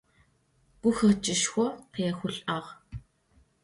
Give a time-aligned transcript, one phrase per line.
[0.81, 2.69] Гухэкӏышхо къехъулӏагъ.